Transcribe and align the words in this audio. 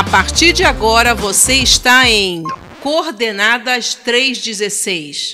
A 0.00 0.04
partir 0.04 0.54
de 0.54 0.64
agora 0.64 1.14
você 1.14 1.56
está 1.56 2.08
em 2.08 2.42
Coordenadas 2.80 3.94
316. 3.94 5.30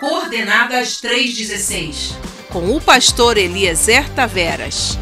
Coordenadas 0.00 1.00
316. 1.00 2.16
Com 2.48 2.74
o 2.74 2.80
pastor 2.80 3.38
Eliezer 3.38 4.10
Taveras. 4.14 4.98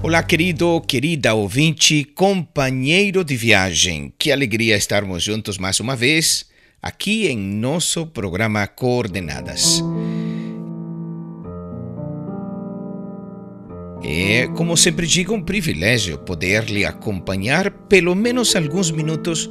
Olá, 0.00 0.22
querido, 0.22 0.80
querida 0.82 1.34
ouvinte, 1.34 2.04
companheiro 2.14 3.24
de 3.24 3.36
viagem. 3.36 4.14
Que 4.16 4.30
alegria 4.30 4.76
estarmos 4.76 5.24
juntos 5.24 5.58
mais 5.58 5.80
uma 5.80 5.96
vez 5.96 6.46
aqui 6.80 7.26
em 7.26 7.36
nosso 7.36 8.06
programa 8.06 8.64
Coordenadas. 8.68 9.82
É, 14.04 14.48
como 14.56 14.76
sempre 14.76 15.06
digo, 15.06 15.32
um 15.32 15.42
privilégio 15.42 16.18
poder 16.18 16.64
lhe 16.64 16.84
acompanhar 16.84 17.70
pelo 17.70 18.14
menos 18.14 18.56
alguns 18.56 18.90
minutos 18.90 19.48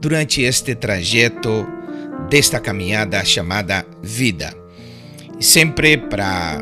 durante 0.00 0.42
este 0.42 0.74
trajeto 0.74 1.66
desta 2.28 2.60
caminhada 2.60 3.24
chamada 3.24 3.86
vida. 4.02 4.54
Sempre 5.40 5.96
para 5.96 6.60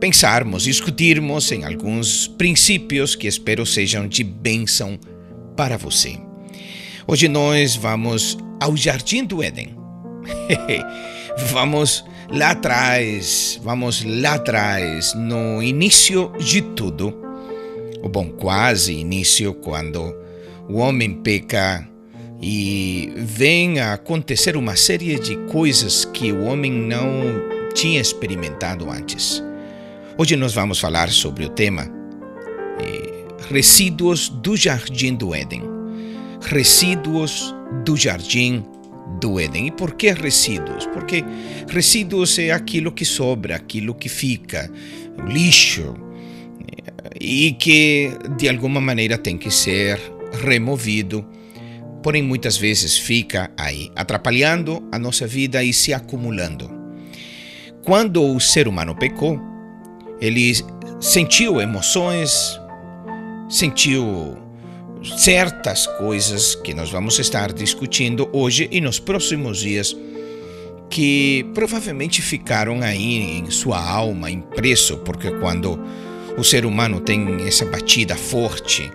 pensarmos, 0.00 0.64
discutirmos 0.64 1.52
em 1.52 1.64
alguns 1.64 2.26
princípios 2.26 3.14
que 3.14 3.26
espero 3.26 3.66
sejam 3.66 4.08
de 4.08 4.24
bênção 4.24 4.98
para 5.56 5.76
você. 5.76 6.18
Hoje 7.06 7.28
nós 7.28 7.76
vamos 7.76 8.38
ao 8.60 8.76
Jardim 8.76 9.24
do 9.24 9.42
Éden. 9.42 9.76
vamos 11.50 12.04
lá 12.28 12.50
atrás, 12.50 13.60
vamos 13.62 14.04
lá 14.04 14.34
atrás, 14.34 15.14
no 15.14 15.62
início 15.62 16.32
de 16.38 16.62
tudo, 16.62 17.14
o 18.02 18.08
bom, 18.08 18.28
quase 18.30 18.92
início, 18.94 19.54
quando 19.54 20.14
o 20.68 20.76
homem 20.76 21.14
peca 21.14 21.86
e 22.40 23.12
vem 23.16 23.78
a 23.78 23.92
acontecer 23.92 24.56
uma 24.56 24.74
série 24.74 25.18
de 25.18 25.36
coisas 25.46 26.04
que 26.04 26.32
o 26.32 26.44
homem 26.44 26.72
não 26.72 27.70
tinha 27.74 28.00
experimentado 28.00 28.90
antes. 28.90 29.42
Hoje 30.18 30.36
nós 30.36 30.52
vamos 30.52 30.78
falar 30.78 31.08
sobre 31.10 31.44
o 31.44 31.48
tema 31.48 31.88
eh, 32.80 33.24
resíduos 33.48 34.28
do 34.28 34.56
Jardim 34.56 35.14
do 35.14 35.34
Éden. 35.34 35.62
Resíduos 36.42 37.54
do 37.84 37.96
Jardim 37.96 38.62
do 38.62 38.81
Éden. 39.38 39.68
E 39.68 39.70
por 39.70 39.94
que 39.94 40.12
resíduos? 40.12 40.86
Porque 40.86 41.24
resíduos 41.68 42.38
é 42.38 42.50
aquilo 42.50 42.92
que 42.92 43.04
sobra, 43.04 43.56
aquilo 43.56 43.94
que 43.94 44.08
fica, 44.08 44.70
o 45.18 45.26
lixo, 45.26 45.94
e 47.20 47.52
que 47.52 48.10
de 48.36 48.48
alguma 48.48 48.80
maneira 48.80 49.16
tem 49.16 49.38
que 49.38 49.50
ser 49.50 49.98
removido, 50.42 51.24
porém 52.02 52.22
muitas 52.22 52.56
vezes 52.56 52.98
fica 52.98 53.50
aí, 53.56 53.90
atrapalhando 53.94 54.82
a 54.90 54.98
nossa 54.98 55.26
vida 55.26 55.62
e 55.62 55.72
se 55.72 55.92
acumulando. 55.92 56.70
Quando 57.84 58.24
o 58.24 58.40
ser 58.40 58.66
humano 58.66 58.94
pecou, 58.94 59.40
ele 60.20 60.52
sentiu 61.00 61.60
emoções, 61.60 62.60
sentiu 63.48 64.36
certas 65.02 65.86
coisas 65.86 66.54
que 66.54 66.72
nós 66.72 66.90
vamos 66.90 67.18
estar 67.18 67.52
discutindo 67.52 68.28
hoje 68.32 68.68
e 68.70 68.80
nos 68.80 68.98
próximos 68.98 69.58
dias 69.58 69.96
que 70.88 71.46
provavelmente 71.54 72.20
ficaram 72.20 72.82
aí 72.82 73.38
em 73.38 73.50
sua 73.50 73.82
alma 73.82 74.30
impresso, 74.30 74.98
porque 74.98 75.30
quando 75.30 75.80
o 76.36 76.44
ser 76.44 76.66
humano 76.66 77.00
tem 77.00 77.46
essa 77.46 77.64
batida 77.64 78.14
forte, 78.14 78.90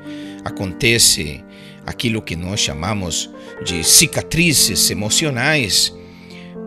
acontece 0.46 1.44
aquilo 1.86 2.22
que 2.22 2.36
nós 2.36 2.60
chamamos 2.60 3.30
de 3.66 3.84
cicatrizes 3.84 4.92
emocionais, 4.92 5.94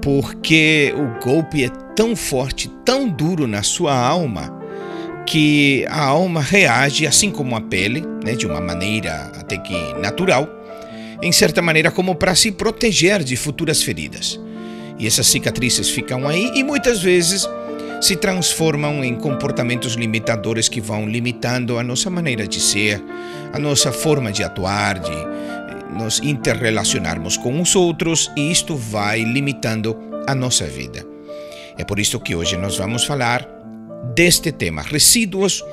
porque 0.02 0.92
o 0.96 1.24
golpe 1.24 1.64
é 1.64 1.68
tão 1.94 2.16
forte, 2.16 2.68
tão 2.84 3.08
duro 3.08 3.46
na 3.46 3.62
sua 3.62 3.94
alma, 3.94 4.59
que 5.30 5.86
a 5.88 6.06
alma 6.06 6.40
reage 6.40 7.06
assim 7.06 7.30
como 7.30 7.54
a 7.54 7.60
pele, 7.60 8.02
né, 8.24 8.34
de 8.34 8.48
uma 8.48 8.60
maneira 8.60 9.30
até 9.38 9.56
que 9.56 9.76
natural, 10.00 10.48
em 11.22 11.30
certa 11.30 11.62
maneira 11.62 11.88
como 11.92 12.16
para 12.16 12.34
se 12.34 12.50
proteger 12.50 13.22
de 13.22 13.36
futuras 13.36 13.80
feridas. 13.80 14.40
E 14.98 15.06
essas 15.06 15.28
cicatrizes 15.28 15.88
ficam 15.88 16.26
aí 16.26 16.50
e 16.56 16.64
muitas 16.64 17.00
vezes 17.00 17.48
se 18.00 18.16
transformam 18.16 19.04
em 19.04 19.14
comportamentos 19.14 19.94
limitadores 19.94 20.68
que 20.68 20.80
vão 20.80 21.08
limitando 21.08 21.78
a 21.78 21.84
nossa 21.84 22.10
maneira 22.10 22.44
de 22.44 22.58
ser, 22.58 23.00
a 23.52 23.58
nossa 23.58 23.92
forma 23.92 24.32
de 24.32 24.42
atuar, 24.42 24.98
de 24.98 25.12
eh, 25.12 25.96
nos 25.96 26.18
interrelacionarmos 26.20 27.36
com 27.36 27.60
os 27.60 27.76
outros, 27.76 28.32
e 28.36 28.50
isto 28.50 28.74
vai 28.74 29.22
limitando 29.22 29.96
a 30.26 30.34
nossa 30.34 30.66
vida. 30.66 31.06
É 31.78 31.84
por 31.84 32.00
isso 32.00 32.18
que 32.18 32.34
hoje 32.34 32.56
nós 32.56 32.76
vamos 32.78 33.04
falar 33.04 33.59
deste 34.14 34.52
tema, 34.52 34.82
resíduos 34.82 35.64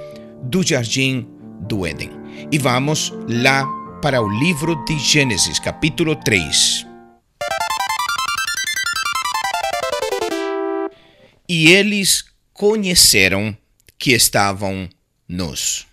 do 0.44 0.64
Jardim 0.64 1.28
do 1.62 1.86
Éden. 1.86 2.12
E 2.52 2.58
vamos 2.58 3.14
lá 3.28 3.66
para 4.02 4.22
o 4.22 4.30
livro 4.30 4.76
de 4.86 4.98
Gênesis, 5.00 5.60
capítulo 5.60 6.16
3. 6.16 6.86
E 11.50 11.72
eles 11.72 12.26
conheceram 12.54 13.58
que 13.98 14.12
estavam 14.12 14.88
nus. 15.28 15.88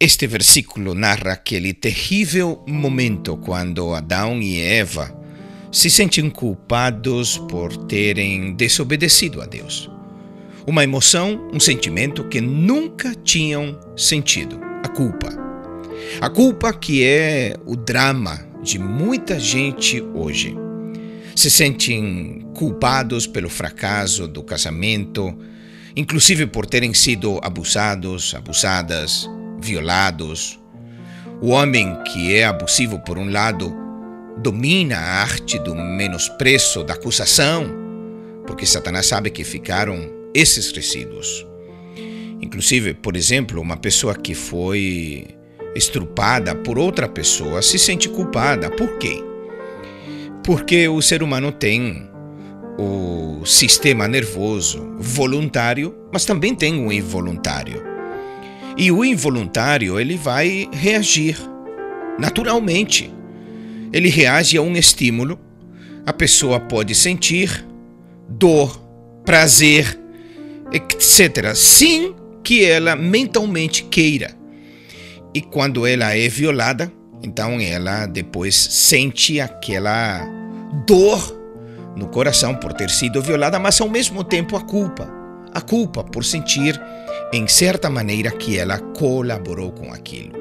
Este 0.00 0.26
versículo 0.26 0.94
narra 0.94 1.32
aquele 1.32 1.72
terrível 1.72 2.62
momento 2.66 3.36
quando 3.36 3.94
Adão 3.94 4.40
e 4.40 4.60
Eva 4.60 5.16
se 5.72 5.90
sentem 5.90 6.28
culpados 6.30 7.38
por 7.38 7.76
terem 7.86 8.54
desobedecido 8.54 9.40
a 9.40 9.46
Deus 9.46 9.93
uma 10.66 10.82
emoção, 10.82 11.48
um 11.52 11.60
sentimento 11.60 12.24
que 12.24 12.40
nunca 12.40 13.14
tinham 13.14 13.78
sentido: 13.96 14.60
a 14.82 14.88
culpa. 14.88 15.28
A 16.20 16.28
culpa 16.28 16.72
que 16.72 17.04
é 17.04 17.56
o 17.66 17.76
drama 17.76 18.46
de 18.62 18.78
muita 18.78 19.38
gente 19.38 20.00
hoje. 20.00 20.56
Se 21.34 21.50
sentem 21.50 22.46
culpados 22.54 23.26
pelo 23.26 23.50
fracasso 23.50 24.28
do 24.28 24.42
casamento, 24.42 25.36
inclusive 25.96 26.46
por 26.46 26.64
terem 26.64 26.94
sido 26.94 27.40
abusados, 27.42 28.34
abusadas, 28.34 29.28
violados. 29.60 30.60
O 31.40 31.48
homem 31.48 31.96
que 32.04 32.34
é 32.34 32.44
abusivo, 32.44 33.00
por 33.00 33.18
um 33.18 33.30
lado, 33.30 33.74
domina 34.38 34.96
a 34.96 35.22
arte 35.22 35.58
do 35.58 35.74
menosprezo, 35.74 36.84
da 36.84 36.94
acusação, 36.94 37.66
porque 38.46 38.64
Satanás 38.64 39.06
sabe 39.06 39.30
que 39.30 39.42
ficaram 39.42 40.23
esses 40.34 40.72
resíduos. 40.72 41.46
Inclusive, 42.42 42.94
por 42.94 43.16
exemplo, 43.16 43.60
uma 43.60 43.76
pessoa 43.76 44.14
que 44.14 44.34
foi 44.34 45.28
estrupada 45.74 46.54
por 46.54 46.78
outra 46.78 47.08
pessoa 47.08 47.62
se 47.62 47.78
sente 47.78 48.08
culpada. 48.08 48.70
Por 48.70 48.98
quê? 48.98 49.22
Porque 50.42 50.86
o 50.88 51.00
ser 51.00 51.22
humano 51.22 51.50
tem 51.50 52.08
o 52.78 53.44
sistema 53.46 54.06
nervoso 54.06 54.94
voluntário, 54.98 55.94
mas 56.12 56.24
também 56.24 56.54
tem 56.54 56.84
o 56.84 56.92
involuntário. 56.92 57.82
E 58.76 58.90
o 58.90 59.04
involuntário, 59.04 59.98
ele 60.00 60.16
vai 60.16 60.68
reagir 60.72 61.38
naturalmente. 62.18 63.12
Ele 63.92 64.08
reage 64.08 64.56
a 64.56 64.62
um 64.62 64.76
estímulo. 64.76 65.38
A 66.04 66.12
pessoa 66.12 66.60
pode 66.60 66.94
sentir 66.94 67.64
dor, 68.28 68.78
prazer, 69.24 69.98
etc., 70.74 71.54
sem 71.54 72.14
que 72.42 72.64
ela 72.64 72.96
mentalmente 72.96 73.84
queira. 73.84 74.36
E 75.32 75.40
quando 75.40 75.86
ela 75.86 76.14
é 76.16 76.28
violada, 76.28 76.92
então 77.22 77.60
ela 77.60 78.06
depois 78.06 78.54
sente 78.54 79.40
aquela 79.40 80.20
dor 80.86 81.42
no 81.96 82.08
coração 82.08 82.54
por 82.54 82.72
ter 82.72 82.90
sido 82.90 83.22
violada, 83.22 83.58
mas 83.58 83.80
ao 83.80 83.88
mesmo 83.88 84.22
tempo 84.22 84.56
a 84.56 84.60
culpa. 84.60 85.08
A 85.52 85.60
culpa 85.60 86.02
por 86.02 86.24
sentir, 86.24 86.80
em 87.32 87.46
certa 87.46 87.88
maneira, 87.88 88.30
que 88.32 88.58
ela 88.58 88.78
colaborou 88.78 89.70
com 89.72 89.92
aquilo. 89.92 90.32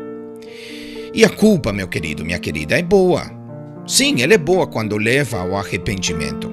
E 1.13 1.23
a 1.23 1.29
culpa, 1.29 1.71
meu 1.71 1.87
querido, 1.87 2.25
minha 2.25 2.39
querida, 2.39 2.77
é 2.77 2.81
boa. 2.81 3.23
Sim, 3.85 4.21
ela 4.21 4.33
é 4.33 4.37
boa 4.37 4.65
quando 4.65 4.97
leva 4.97 5.39
ao 5.39 5.55
arrependimento. 5.55 6.52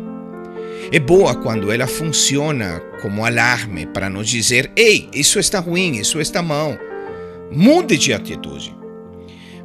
É 0.93 0.99
boa 0.99 1.35
quando 1.35 1.71
ela 1.71 1.87
funciona 1.87 2.81
como 3.01 3.25
alarme 3.25 3.87
para 3.87 4.11
nos 4.11 4.29
dizer: 4.29 4.71
ei, 4.77 5.09
isso 5.15 5.39
está 5.39 5.61
ruim, 5.61 5.97
isso 5.97 6.21
está 6.21 6.43
mal. 6.43 6.77
Mude 7.51 7.97
de 7.97 8.13
atitude. 8.13 8.75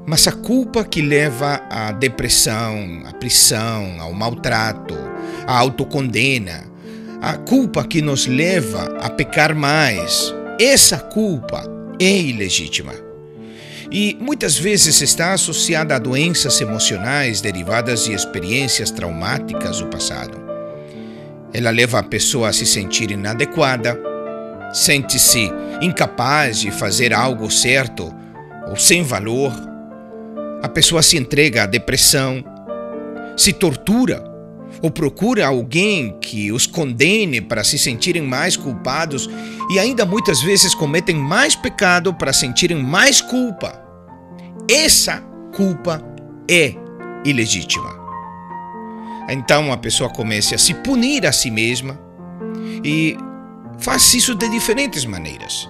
Mas 0.05 0.27
a 0.27 0.31
culpa 0.31 0.83
que 0.83 1.01
leva 1.01 1.61
à 1.69 1.91
depressão, 1.91 3.03
à 3.05 3.13
prisão, 3.13 3.99
ao 3.99 4.13
maltrato, 4.13 4.95
à 5.47 5.57
autocondena, 5.57 6.69
a 7.21 7.37
culpa 7.37 7.83
que 7.83 8.01
nos 8.01 8.27
leva 8.27 8.97
a 9.01 9.09
pecar 9.09 9.55
mais. 9.55 10.33
Essa 10.59 10.99
culpa 10.99 11.63
é 11.99 12.17
ilegítima. 12.17 12.93
E 13.91 14.15
muitas 14.19 14.57
vezes 14.57 15.01
está 15.01 15.33
associada 15.33 15.95
a 15.95 15.99
doenças 15.99 16.59
emocionais 16.61 17.41
derivadas 17.41 18.05
de 18.05 18.13
experiências 18.13 18.91
traumáticas 18.91 19.79
do 19.79 19.87
passado. 19.87 20.44
Ela 21.57 21.69
leva 21.69 21.99
a 21.99 22.03
pessoa 22.03 22.49
a 22.49 22.53
se 22.53 22.65
sentir 22.65 23.11
inadequada, 23.11 23.97
sente-se 24.73 25.49
incapaz 25.81 26.59
de 26.59 26.69
fazer 26.69 27.13
algo 27.13 27.49
certo 27.49 28.13
ou 28.67 28.75
sem 28.75 29.01
valor. 29.03 29.53
A 30.61 30.67
pessoa 30.67 31.01
se 31.01 31.15
entrega 31.15 31.63
à 31.63 31.65
depressão, 31.65 32.43
se 33.37 33.53
tortura 33.53 34.21
ou 34.81 34.91
procura 34.91 35.47
alguém 35.47 36.17
que 36.19 36.51
os 36.51 36.67
condene 36.67 37.39
para 37.39 37.63
se 37.63 37.79
sentirem 37.79 38.21
mais 38.21 38.57
culpados 38.57 39.29
e 39.71 39.79
ainda 39.79 40.05
muitas 40.05 40.41
vezes 40.41 40.75
cometem 40.75 41.15
mais 41.15 41.55
pecado 41.55 42.13
para 42.13 42.33
sentirem 42.33 42.83
mais 42.83 43.21
culpa. 43.21 43.81
Essa 44.69 45.23
culpa 45.55 46.03
é 46.51 46.73
ilegítima. 47.23 48.04
Então 49.27 49.71
a 49.71 49.77
pessoa 49.77 50.09
começa 50.09 50.55
a 50.55 50.57
se 50.57 50.73
punir 50.73 51.25
a 51.25 51.31
si 51.31 51.49
mesma 51.49 51.99
e 52.83 53.17
faz 53.79 54.13
isso 54.13 54.35
de 54.35 54.47
diferentes 54.49 55.05
maneiras, 55.05 55.69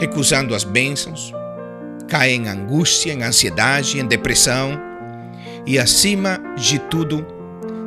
recusando 0.00 0.54
as 0.54 0.64
bênçãos, 0.64 1.32
cai 2.08 2.32
em 2.32 2.48
angústia, 2.48 3.12
em 3.12 3.22
ansiedade, 3.22 4.00
em 4.00 4.06
depressão 4.06 4.80
e, 5.64 5.78
acima 5.78 6.38
de 6.56 6.78
tudo, 6.78 7.24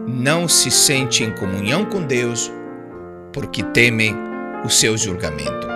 não 0.07 0.47
se 0.47 0.71
sente 0.71 1.23
em 1.23 1.31
comunhão 1.31 1.85
com 1.85 2.01
Deus 2.01 2.51
porque 3.33 3.61
teme 3.61 4.15
o 4.63 4.69
seu 4.69 4.97
julgamento. 4.97 5.67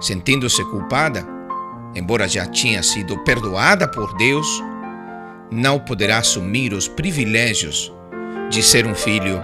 Sentindo-se 0.00 0.64
culpada, 0.70 1.26
embora 1.94 2.28
já 2.28 2.46
tinha 2.46 2.82
sido 2.82 3.18
perdoada 3.24 3.88
por 3.88 4.16
Deus, 4.16 4.46
não 5.50 5.78
poderá 5.78 6.18
assumir 6.18 6.72
os 6.72 6.86
privilégios 6.86 7.95
de 8.48 8.62
ser 8.62 8.86
um 8.86 8.94
filho, 8.94 9.42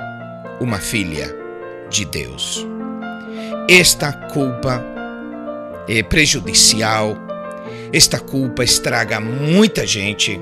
uma 0.60 0.78
filha 0.78 1.34
de 1.90 2.04
Deus. 2.04 2.66
Esta 3.68 4.12
culpa 4.12 4.84
é 5.88 6.02
prejudicial, 6.02 7.16
esta 7.92 8.18
culpa 8.18 8.62
estraga 8.62 9.20
muita 9.20 9.86
gente 9.86 10.40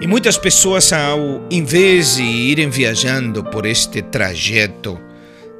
e 0.00 0.06
muitas 0.06 0.38
pessoas, 0.38 0.92
ao 0.92 1.42
invés 1.50 2.16
de 2.16 2.22
irem 2.22 2.70
viajando 2.70 3.42
por 3.42 3.66
este 3.66 4.00
trajeto 4.00 4.98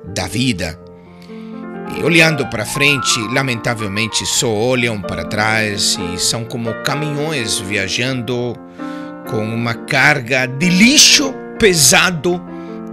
da 0.04 0.28
vida, 0.28 0.78
e 1.96 2.02
olhando 2.04 2.46
para 2.46 2.64
frente, 2.64 3.18
lamentavelmente 3.32 4.24
só 4.24 4.48
olham 4.48 5.00
para 5.00 5.24
trás 5.24 5.98
e 6.14 6.18
são 6.18 6.44
como 6.44 6.72
caminhões 6.84 7.58
viajando 7.58 8.54
com 9.28 9.42
uma 9.42 9.74
carga 9.74 10.46
de 10.46 10.68
lixo 10.68 11.34
pesado 11.58 12.40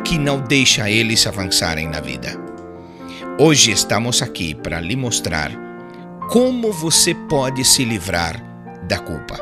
que 0.04 0.18
não 0.18 0.42
deixa 0.42 0.90
eles 0.90 1.28
avançarem 1.28 1.88
na 1.88 2.00
vida. 2.00 2.36
Hoje 3.38 3.72
estamos 3.72 4.24
aqui 4.24 4.56
para 4.56 4.82
lhe 4.82 4.96
mostrar 4.96 5.52
como 6.32 6.74
você 6.74 7.14
pode 7.14 7.64
se 7.64 7.86
livrar 7.86 8.42
da 8.88 8.98
culpa. 8.98 9.38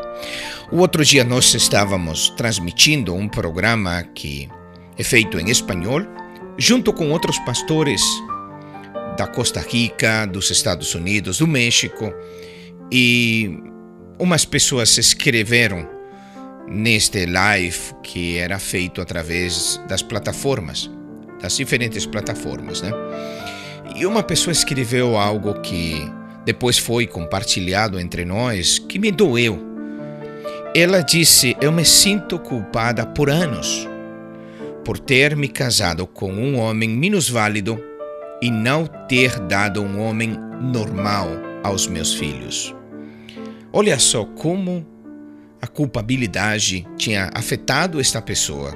O 0.70 0.80
outro 0.80 1.06
dia 1.06 1.24
nós 1.24 1.54
estávamos 1.54 2.32
transmitindo 2.32 3.16
um 3.16 3.30
programa 3.30 4.04
que 4.14 4.50
é 4.98 5.04
feito 5.04 5.40
em 5.40 5.50
espanhol, 5.50 6.02
junto 6.58 6.92
com 6.92 7.10
outros 7.10 7.40
pastores 7.40 8.02
da 9.18 9.26
Costa 9.26 9.62
Rica, 9.62 10.26
dos 10.26 10.52
Estados 10.52 10.94
Unidos, 10.96 11.38
do 11.38 11.48
México, 11.48 12.14
e 12.92 13.58
umas 14.20 14.44
pessoas 14.44 14.98
escreveram 14.98 15.93
neste 16.68 17.26
live 17.26 17.78
que 18.02 18.38
era 18.38 18.60
feito 18.60 19.02
através 19.02 19.82
das 19.88 20.02
plataformas, 20.02 20.90
das 21.42 21.58
diferentes 21.58 22.06
plataformas, 22.06 22.82
né? 22.82 22.92
E 23.96 24.06
uma 24.06 24.24
pessoa 24.24 24.52
escreveu 24.52 25.18
algo 25.18 25.62
que 25.62 26.10
depois 26.46 26.78
foi 26.78 27.06
compartilhado 27.06 28.00
entre 28.00 28.26
nós 28.26 28.80
que 28.80 28.98
me 28.98 29.12
doeu 29.12 29.74
ela 30.76 31.02
disse: 31.02 31.56
Eu 31.62 31.72
me 31.72 31.86
sinto 31.86 32.40
culpada 32.40 33.06
por 33.06 33.30
anos 33.30 33.88
por 34.84 35.00
ter 35.00 35.36
me 35.36 35.48
casado 35.48 36.06
com 36.06 36.34
um 36.34 36.60
homem 36.60 36.90
minusválido 36.90 37.82
e 38.42 38.52
não 38.52 38.86
ter 39.08 39.40
dado 39.42 39.82
um 39.82 40.02
homem 40.02 40.36
normal 40.60 41.30
aos 41.64 41.88
meus 41.88 42.16
filhos. 42.16 42.76
Olha 43.72 43.98
só 43.98 44.26
como 44.26 44.86
a 45.64 45.68
culpabilidade 45.68 46.86
tinha 46.98 47.30
afetado 47.34 48.02
esta 48.02 48.22
pessoa 48.22 48.76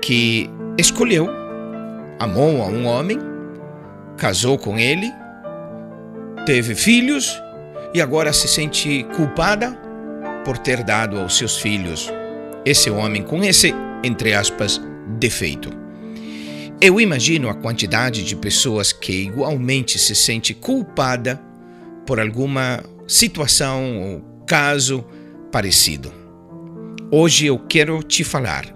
que 0.00 0.48
escolheu, 0.78 1.28
amou 2.16 2.62
a 2.62 2.66
um 2.66 2.86
homem, 2.86 3.18
casou 4.16 4.56
com 4.56 4.78
ele, 4.78 5.12
teve 6.46 6.76
filhos 6.76 7.36
e 7.92 8.00
agora 8.00 8.32
se 8.32 8.46
sente 8.46 9.04
culpada 9.16 9.72
por 10.44 10.56
ter 10.58 10.84
dado 10.84 11.18
aos 11.18 11.36
seus 11.36 11.58
filhos 11.58 12.08
esse 12.64 12.88
homem 12.88 13.24
com 13.24 13.42
esse, 13.42 13.74
entre 14.04 14.32
aspas, 14.32 14.80
defeito. 15.18 15.70
Eu 16.80 17.00
imagino 17.00 17.48
a 17.48 17.54
quantidade 17.54 18.22
de 18.22 18.36
pessoas 18.36 18.92
que 18.92 19.24
igualmente 19.24 19.98
se 19.98 20.14
sente 20.14 20.54
culpada 20.54 21.42
por 22.06 22.20
alguma 22.20 22.80
situação 23.08 24.00
ou 24.00 24.44
caso 24.46 25.04
parecido. 25.50 26.12
Hoje 27.10 27.46
eu 27.46 27.58
quero 27.58 28.02
te 28.02 28.22
falar 28.22 28.66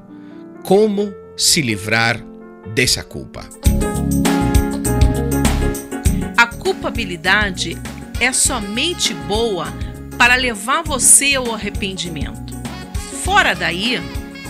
como 0.64 1.12
se 1.36 1.62
livrar 1.62 2.20
dessa 2.74 3.02
culpa. 3.02 3.48
A 6.36 6.46
culpabilidade 6.46 7.78
é 8.20 8.32
somente 8.32 9.14
boa 9.14 9.66
para 10.18 10.34
levar 10.34 10.82
você 10.82 11.34
ao 11.34 11.54
arrependimento. 11.54 12.54
Fora 13.22 13.54
daí, 13.54 14.00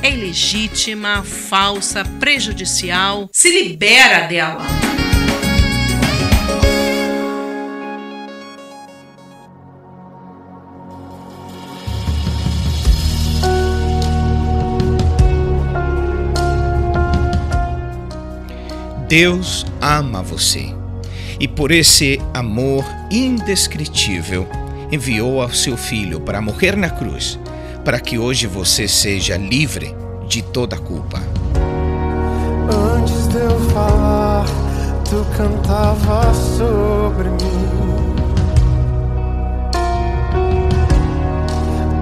é 0.03 0.11
ilegítima, 0.11 1.23
falsa, 1.23 2.05
prejudicial. 2.19 3.29
Se 3.33 3.51
libera 3.51 4.27
dela. 4.27 4.94
Deus 19.17 19.65
ama 19.81 20.25
você 20.25 20.75
e 21.39 21.47
por 21.47 21.71
esse 21.71 22.21
amor 22.35 22.85
indescritível 23.13 24.45
enviou 24.91 25.41
ao 25.41 25.51
seu 25.51 25.77
filho 25.77 26.21
para 26.21 26.41
morrer 26.41 26.77
na 26.77 26.91
cruz, 26.91 27.39
para 27.85 28.01
que 28.01 28.19
hoje 28.19 28.49
você 28.49 28.89
seja 28.89 29.37
livre 29.37 29.95
de 30.27 30.43
toda 30.43 30.77
culpa. 30.77 31.23
Antes 32.97 33.29
de 33.29 33.37
eu 33.37 33.61
falar, 33.71 34.47
tu 35.09 35.25
cantava 35.37 36.35
sobre 36.35 37.29
mim. 37.29 38.17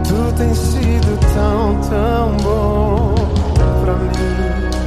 Tu 0.08 0.34
tens 0.38 0.56
sido 0.56 1.18
tão, 1.34 1.78
tão 1.90 2.36
bom 2.38 3.14
pra 3.84 3.96
mim. 3.96 4.81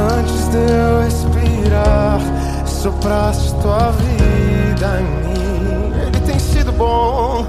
Antes 0.00 0.48
de 0.48 0.56
eu 0.56 1.02
respirar 1.02 2.20
sopraste 2.66 3.54
tua 3.60 3.92
vida 3.92 5.00
em 5.00 5.04
mim. 5.28 5.92
Ele 6.06 6.20
tem 6.26 6.38
sido 6.38 6.72
bom. 6.72 7.44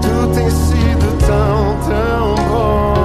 Tu 0.00 0.34
tens 0.34 0.52
sido 0.52 1.18
tão, 1.26 1.76
tão 1.86 2.34
bom 2.48 2.99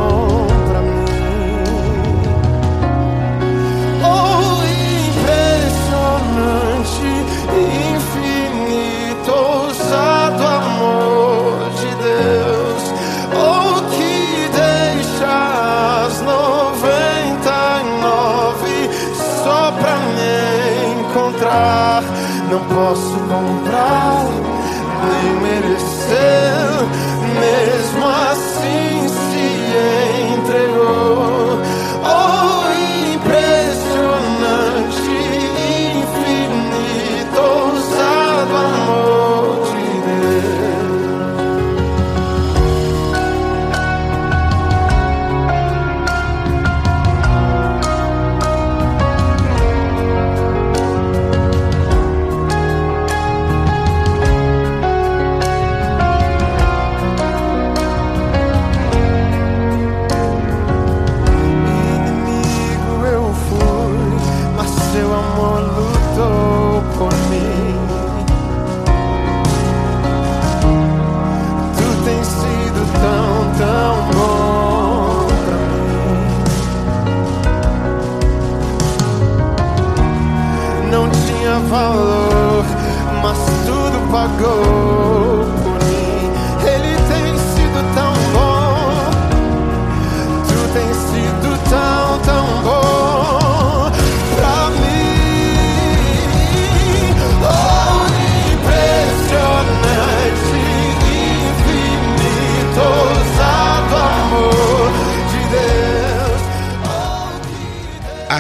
posso 22.74 23.20
comprar, 23.20 23.85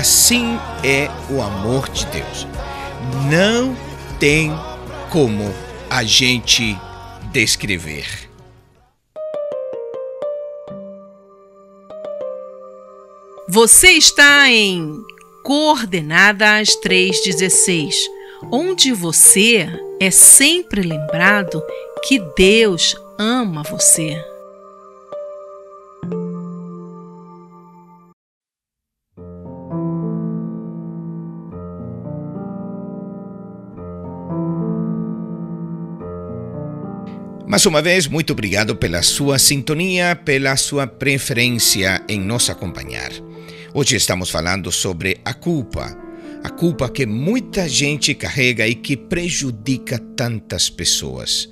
Assim 0.08 0.60
é 0.84 1.10
o 1.34 1.42
amor 1.42 1.90
de 1.90 2.06
Deus. 2.06 2.46
Não 3.28 3.76
tem 4.20 4.52
como 5.10 5.52
a 5.90 6.04
gente 6.04 6.78
descrever. 7.32 8.06
Você 13.50 13.94
está 13.94 14.48
em 14.48 14.94
Coordenadas 15.44 16.76
316, 16.76 17.96
onde 18.52 18.94
você 18.94 19.68
é 20.00 20.12
sempre 20.12 20.84
lembrado 20.84 21.64
que 22.04 22.20
Deus 22.38 22.96
ama 23.18 23.64
você. 23.64 24.24
Mais 37.56 37.66
uma 37.66 37.82
vez, 37.82 38.06
muito 38.06 38.34
obrigado 38.34 38.76
pela 38.76 39.02
sua 39.02 39.40
sintonia, 39.40 40.14
pela 40.14 40.58
sua 40.58 40.86
preferência 40.86 42.04
em 42.06 42.20
nos 42.20 42.50
acompanhar. 42.50 43.10
Hoje 43.74 43.96
estamos 43.96 44.30
falando 44.30 44.70
sobre 44.74 45.22
a 45.24 45.34
culpa, 45.34 45.98
a 46.44 46.50
culpa 46.50 46.90
que 46.90 47.06
muita 47.06 47.70
gente 47.70 48.14
carrega 48.14 48.68
e 48.68 48.76
que 48.76 48.98
prejudica 48.98 49.98
tantas 50.18 50.70
pessoas. 50.70 51.48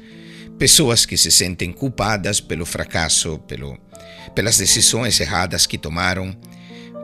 Pessoas 0.60 1.06
que 1.06 1.16
se 1.16 1.32
sentem 1.32 1.72
culpadas 1.72 2.42
pelo 2.42 2.66
fracasso, 2.66 3.40
pelo, 3.48 3.80
pelas 4.36 4.58
decisões 4.58 5.18
erradas 5.22 5.66
que 5.66 5.78
tomaram, 5.78 6.36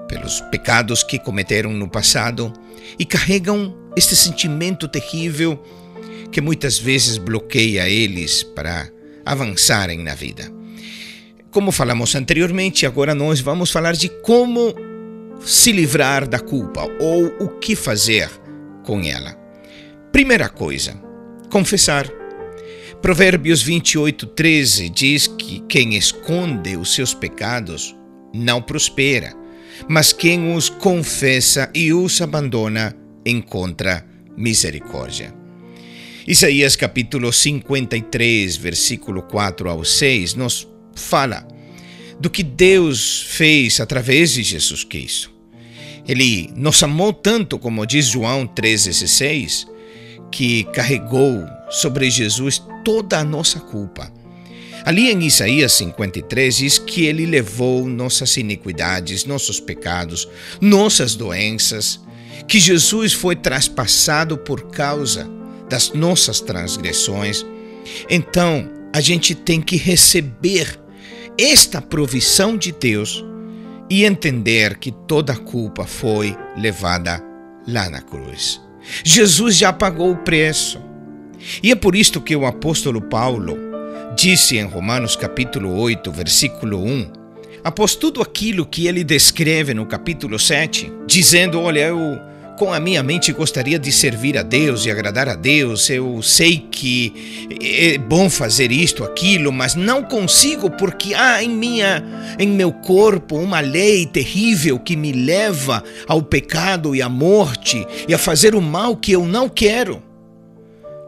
pelos 0.09 0.41
pecados 0.51 1.03
que 1.03 1.17
cometeram 1.17 1.71
no 1.71 1.87
passado 1.89 2.51
e 2.99 3.05
carregam 3.05 3.73
este 3.95 4.13
sentimento 4.13 4.89
terrível 4.89 5.57
que 6.31 6.41
muitas 6.41 6.77
vezes 6.77 7.17
bloqueia 7.17 7.89
eles 7.89 8.43
para 8.43 8.89
avançarem 9.25 9.99
na 9.99 10.15
vida. 10.15 10.51
Como 11.51 11.71
falamos 11.71 12.13
anteriormente, 12.15 12.85
agora 12.85 13.15
nós 13.15 13.39
vamos 13.39 13.71
falar 13.71 13.93
de 13.93 14.09
como 14.21 14.73
se 15.41 15.71
livrar 15.71 16.27
da 16.27 16.39
culpa 16.39 16.87
ou 16.99 17.25
o 17.39 17.49
que 17.59 17.75
fazer 17.75 18.29
com 18.83 19.01
ela. 19.01 19.35
Primeira 20.11 20.49
coisa, 20.49 20.99
confessar. 21.49 22.07
Provérbios 23.01 23.63
28, 23.63 24.27
13 24.27 24.89
diz 24.89 25.27
que 25.27 25.61
quem 25.69 25.95
esconde 25.95 26.75
os 26.75 26.93
seus 26.93 27.13
pecados 27.13 27.95
não 28.33 28.61
prospera, 28.61 29.33
mas 29.87 30.11
quem 30.11 30.53
os 30.53 30.69
confessa 30.69 31.69
e 31.73 31.93
os 31.93 32.21
abandona 32.21 32.95
encontra 33.25 34.05
misericórdia. 34.35 35.33
Isaías 36.27 36.75
capítulo 36.75 37.31
53, 37.31 38.57
versículo 38.57 39.23
4 39.23 39.69
ao 39.69 39.85
6, 39.85 40.33
nos 40.35 40.67
fala 40.93 41.47
do 42.19 42.29
que 42.29 42.43
Deus 42.43 43.21
fez 43.29 43.79
através 43.79 44.31
de 44.33 44.43
Jesus 44.43 44.83
Cristo. 44.83 45.31
Ele 46.07 46.51
nos 46.55 46.83
amou 46.83 47.13
tanto, 47.13 47.57
como 47.57 47.85
diz 47.85 48.07
João 48.07 48.45
3,16, 48.45 49.67
que 50.31 50.65
carregou 50.65 51.45
sobre 51.69 52.09
Jesus 52.11 52.61
toda 52.83 53.19
a 53.19 53.23
nossa 53.23 53.59
culpa. 53.59 54.11
Ali 54.85 55.09
em 55.09 55.25
Isaías 55.25 55.73
53 55.73 56.57
diz 56.57 56.77
que 56.77 57.05
ele 57.05 57.25
levou 57.25 57.87
nossas 57.87 58.35
iniquidades, 58.37 59.25
nossos 59.25 59.59
pecados, 59.59 60.27
nossas 60.59 61.15
doenças, 61.15 61.99
que 62.47 62.59
Jesus 62.59 63.13
foi 63.13 63.35
traspassado 63.35 64.37
por 64.37 64.71
causa 64.71 65.38
das 65.69 65.93
nossas 65.93 66.41
transgressões. 66.41 67.45
Então, 68.09 68.69
a 68.93 69.01
gente 69.01 69.35
tem 69.35 69.61
que 69.61 69.77
receber 69.77 70.79
esta 71.37 71.81
provisão 71.81 72.57
de 72.57 72.71
Deus 72.71 73.23
e 73.89 74.03
entender 74.03 74.77
que 74.77 74.91
toda 74.91 75.33
a 75.33 75.37
culpa 75.37 75.85
foi 75.85 76.35
levada 76.57 77.23
lá 77.67 77.89
na 77.89 78.01
cruz. 78.01 78.61
Jesus 79.03 79.55
já 79.55 79.71
pagou 79.71 80.11
o 80.11 80.17
preço. 80.17 80.81
E 81.63 81.71
é 81.71 81.75
por 81.75 81.95
isto 81.95 82.19
que 82.19 82.35
o 82.35 82.45
apóstolo 82.45 83.01
Paulo 83.01 83.57
disse 84.15 84.57
em 84.57 84.65
Romanos 84.65 85.15
capítulo 85.15 85.73
8, 85.79 86.11
versículo 86.11 86.83
1, 86.83 87.11
após 87.63 87.95
tudo 87.95 88.21
aquilo 88.21 88.65
que 88.65 88.87
ele 88.87 89.03
descreve 89.03 89.73
no 89.73 89.85
capítulo 89.85 90.37
7, 90.37 90.91
dizendo: 91.07 91.59
Olha, 91.59 91.87
eu 91.87 92.19
com 92.59 92.73
a 92.73 92.79
minha 92.79 93.01
mente 93.01 93.31
gostaria 93.31 93.79
de 93.79 93.89
servir 93.89 94.37
a 94.37 94.43
Deus 94.43 94.85
e 94.85 94.91
agradar 94.91 95.29
a 95.29 95.35
Deus. 95.35 95.89
Eu 95.89 96.21
sei 96.21 96.57
que 96.57 97.47
é 97.61 97.97
bom 97.97 98.29
fazer 98.29 98.69
isto, 98.69 99.01
aquilo, 99.01 99.49
mas 99.49 99.75
não 99.75 100.03
consigo 100.03 100.69
porque 100.69 101.13
há 101.13 101.41
em 101.41 101.47
minha 101.47 102.03
em 102.37 102.49
meu 102.49 102.73
corpo 102.73 103.37
uma 103.37 103.61
lei 103.61 104.05
terrível 104.05 104.77
que 104.77 104.97
me 104.97 105.13
leva 105.13 105.81
ao 106.05 106.21
pecado 106.21 106.93
e 106.93 107.01
à 107.01 107.07
morte 107.07 107.87
e 108.09 108.13
a 108.13 108.17
fazer 108.17 108.53
o 108.53 108.61
mal 108.61 108.97
que 108.97 109.13
eu 109.13 109.25
não 109.25 109.47
quero. 109.47 110.03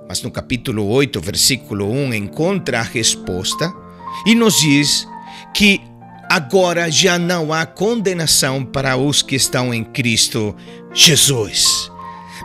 Mas 0.08 0.22
no 0.22 0.32
capítulo 0.32 0.88
8, 0.88 1.20
versículo 1.20 1.92
1, 1.92 2.14
encontra 2.14 2.80
a 2.80 2.84
resposta 2.84 3.74
e 4.26 4.34
nos 4.34 4.58
diz 4.62 5.06
que 5.54 5.82
agora 6.32 6.90
já 6.90 7.20
não 7.20 7.52
há 7.52 7.66
condenação 7.66 8.64
para 8.64 8.96
os 8.96 9.22
que 9.22 9.36
estão 9.36 9.74
em 9.74 9.84
Cristo 9.84 10.56
Jesus. 10.94 11.92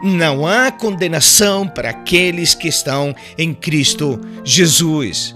Não 0.03 0.45
há 0.45 0.73
condenação 0.73 1.69
para 1.69 1.91
aqueles 1.91 2.53
que 2.53 2.67
estão 2.67 3.15
em 3.39 3.55
Cristo 3.55 4.21
Jesus. 4.43 5.33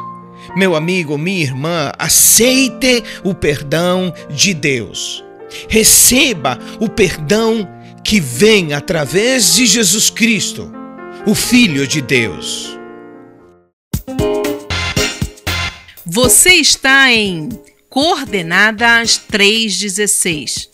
Meu 0.56 0.74
amigo, 0.74 1.16
minha 1.16 1.44
irmã, 1.44 1.92
aceite 1.96 3.04
o 3.22 3.32
perdão 3.32 4.12
de 4.28 4.52
Deus. 4.52 5.22
Receba 5.68 6.58
o 6.80 6.88
perdão 6.88 7.68
que 8.02 8.18
vem 8.18 8.72
através 8.72 9.54
de 9.54 9.64
Jesus 9.64 10.10
Cristo, 10.10 10.72
o 11.24 11.36
Filho 11.36 11.86
de 11.86 12.00
Deus. 12.00 12.76
Você 16.04 16.54
está 16.54 17.12
em 17.12 17.48
Coordenadas 17.90 19.16
316. 19.16 20.70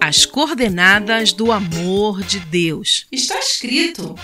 As 0.00 0.24
coordenadas 0.24 1.30
do 1.30 1.52
amor 1.52 2.22
de 2.22 2.40
Deus. 2.40 3.06
Está 3.12 3.38
escrito. 3.38 4.14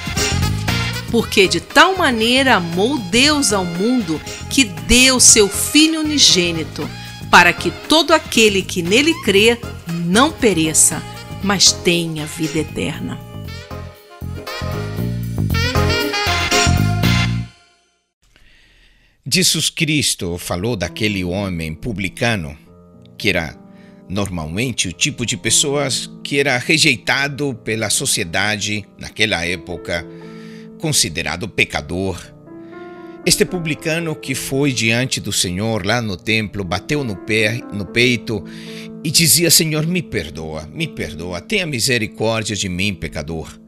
Porque 1.11 1.47
de 1.47 1.61
tal 1.61 1.99
maneira 1.99 2.55
amou 2.55 2.97
Deus 2.97 3.53
ao 3.53 3.67
mundo 3.67 4.19
que 4.49 4.65
deu 4.65 5.21
seu 5.21 5.51
Filho 5.51 6.01
unigênito, 6.01 6.89
para 7.31 7.53
que 7.53 7.71
todo 7.71 8.13
aquele 8.13 8.63
que 8.63 8.81
nele 8.81 9.13
crê 9.23 9.59
não 10.07 10.33
pereça, 10.33 11.03
mas 11.43 11.73
tenha 11.73 12.25
vida 12.25 12.61
eterna. 12.61 13.21
Jesus 19.27 19.71
Cristo 19.71 20.37
falou 20.37 20.77
daquele 20.77 21.25
homem 21.25 21.73
publicano, 21.73 22.55
que 23.17 23.31
era 23.31 23.59
normalmente 24.07 24.89
o 24.89 24.93
tipo 24.93 25.25
de 25.25 25.35
pessoas 25.35 26.11
que 26.23 26.39
era 26.39 26.59
rejeitado 26.59 27.55
pela 27.55 27.89
sociedade 27.89 28.85
naquela 28.99 29.43
época, 29.47 30.07
considerado 30.79 31.49
pecador. 31.49 32.21
Este 33.25 33.47
publicano 33.47 34.15
que 34.15 34.35
foi 34.35 34.73
diante 34.75 35.23
do 35.23 35.33
Senhor 35.33 35.87
lá 35.87 36.03
no 36.03 36.19
templo, 36.19 36.63
bateu 36.63 37.03
no, 37.03 37.17
pé, 37.17 37.63
no 37.73 37.87
peito 37.87 38.45
e 39.03 39.11
dizia: 39.11 39.51
Senhor, 39.51 39.87
me 39.87 40.03
perdoa, 40.03 40.69
me 40.71 40.87
perdoa, 40.87 41.41
tenha 41.41 41.67
misericórdia 41.67 42.55
de 42.55 42.69
mim, 42.69 42.93
pecador. 42.93 43.64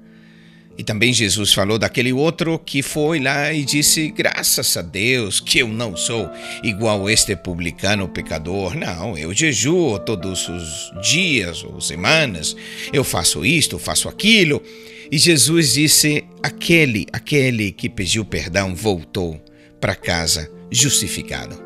E 0.79 0.85
também 0.85 1.13
Jesus 1.13 1.55
falou 1.55 1.79
daquele 1.79 2.13
outro 2.13 2.59
que 2.59 2.83
foi 2.83 3.19
lá 3.19 3.53
e 3.53 3.65
disse: 3.65 4.11
Graças 4.11 4.77
a 4.77 4.83
Deus 4.83 5.41
que 5.41 5.59
eu 5.59 5.69
não 5.69 5.97
sou 5.97 6.29
igual 6.63 7.09
este 7.09 7.35
publicano 7.35 8.09
pecador. 8.09 8.77
Não, 8.77 9.17
eu 9.17 9.33
jejuo 9.33 9.99
todos 9.99 10.49
os 10.49 10.93
dias 11.03 11.65
ou 11.65 11.81
semanas, 11.81 12.55
eu 12.93 13.03
faço 13.03 13.45
isto, 13.45 13.79
faço 13.79 14.09
aquilo. 14.09 14.63
E 15.11 15.17
Jesus 15.17 15.73
disse: 15.75 16.25
Aquele, 16.43 17.07
aquele 17.11 17.73
que 17.73 17.89
pediu 17.89 18.25
perdão 18.25 18.75
voltou 18.75 19.43
para 19.81 19.95
casa 19.95 20.51
justificado. 20.71 21.65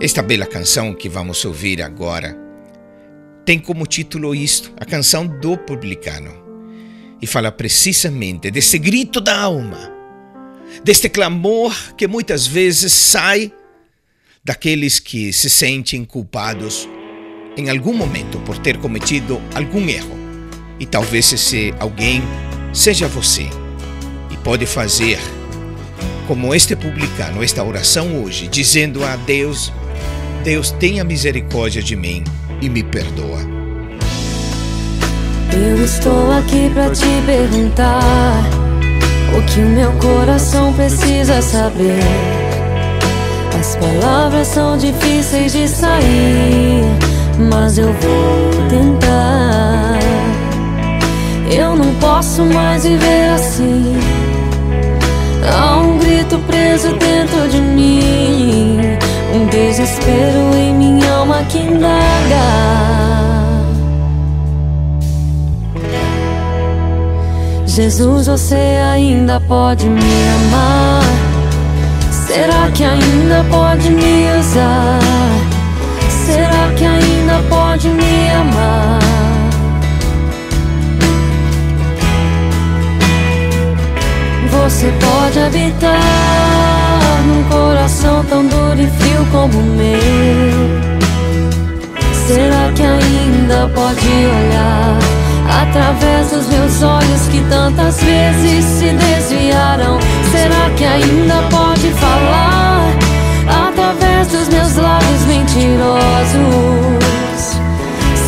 Esta 0.00 0.22
bela 0.22 0.46
canção 0.46 0.94
que 0.94 1.08
vamos 1.08 1.44
ouvir 1.44 1.82
agora 1.82 2.38
tem 3.44 3.58
como 3.58 3.86
título 3.86 4.34
isto, 4.34 4.72
a 4.76 4.84
canção 4.84 5.26
do 5.26 5.56
publicano 5.56 6.45
e 7.20 7.26
fala 7.26 7.50
precisamente 7.50 8.50
desse 8.50 8.78
grito 8.78 9.20
da 9.20 9.40
alma, 9.40 9.92
deste 10.84 11.08
clamor 11.08 11.74
que 11.94 12.06
muitas 12.06 12.46
vezes 12.46 12.92
sai 12.92 13.52
daqueles 14.44 14.98
que 14.98 15.32
se 15.32 15.50
sentem 15.50 16.04
culpados 16.04 16.88
em 17.56 17.70
algum 17.70 17.94
momento 17.94 18.38
por 18.40 18.58
ter 18.58 18.76
cometido 18.78 19.40
algum 19.54 19.88
erro. 19.88 20.16
E 20.78 20.84
talvez 20.84 21.32
esse 21.32 21.74
alguém 21.80 22.22
seja 22.72 23.08
você. 23.08 23.48
E 24.30 24.36
pode 24.44 24.66
fazer 24.66 25.18
como 26.26 26.54
este 26.54 26.76
publicano, 26.76 27.42
esta 27.42 27.64
oração 27.64 28.22
hoje, 28.22 28.46
dizendo 28.46 29.04
a 29.04 29.16
Deus: 29.16 29.72
Deus 30.44 30.70
tenha 30.72 31.02
misericórdia 31.02 31.82
de 31.82 31.96
mim 31.96 32.22
e 32.60 32.68
me 32.68 32.82
perdoa. 32.82 33.65
Eu 35.52 35.84
estou 35.84 36.32
aqui 36.32 36.70
pra 36.72 36.90
te 36.90 37.06
perguntar 37.24 38.42
o 39.36 39.42
que 39.42 39.60
o 39.60 39.66
meu 39.66 39.92
coração 39.92 40.72
precisa 40.72 41.40
saber. 41.40 42.00
As 43.58 43.76
palavras 43.76 44.48
são 44.48 44.76
difíceis 44.76 45.52
de 45.52 45.66
sair, 45.68 46.84
mas 47.50 47.78
eu 47.78 47.92
vou 47.92 48.68
tentar. 48.68 49.98
Eu 51.50 51.76
não 51.76 51.94
posso 51.94 52.42
mais 52.42 52.84
viver 52.84 53.30
assim. 53.34 53.96
Há 55.48 55.78
um 55.78 55.98
grito 55.98 56.38
preso 56.40 56.88
dentro 56.96 57.48
de 57.48 57.60
mim, 57.60 58.78
um 59.34 59.46
desespero 59.46 60.54
em 60.54 60.74
minha 60.74 61.12
alma 61.12 61.42
que 61.44 61.58
indaga. 61.58 62.75
Jesus, 67.76 68.26
você 68.26 68.54
ainda 68.90 69.38
pode 69.38 69.86
me 69.86 70.00
amar? 70.00 71.02
Será 72.10 72.70
que 72.72 72.82
ainda 72.82 73.44
pode 73.50 73.90
me 73.90 74.34
usar? 74.40 74.98
Será 76.08 76.72
que 76.74 76.86
ainda 76.86 77.42
pode 77.50 77.88
me 77.90 78.30
amar? 78.30 78.98
Você 84.50 84.90
pode 84.98 85.38
habitar 85.38 86.00
num 87.26 87.44
coração 87.44 88.24
tão 88.24 88.46
duro 88.46 88.80
e 88.80 88.86
frio 88.86 89.26
como 89.30 89.58
o 89.58 89.64
meu. 89.76 90.80
Será 92.26 92.72
que 92.74 92.82
ainda 92.82 93.68
pode 93.74 94.08
olhar? 94.08 95.15
Através 95.48 96.30
dos 96.30 96.46
meus 96.48 96.82
olhos 96.82 97.28
que 97.30 97.40
tantas 97.48 98.02
vezes 98.02 98.64
se 98.64 98.90
desviaram. 98.90 99.98
Será 100.30 100.70
que 100.76 100.84
ainda 100.84 101.42
pode 101.50 101.90
falar 101.92 102.92
através 103.68 104.28
dos 104.28 104.48
meus 104.48 104.76
lábios 104.76 105.22
mentirosos? 105.26 106.66